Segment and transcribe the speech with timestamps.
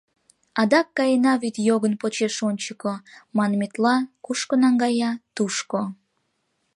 [0.61, 2.93] Адак каена вӱдйогын почеш ончыко,
[3.37, 5.81] манметла, кушко наҥгая— тушко.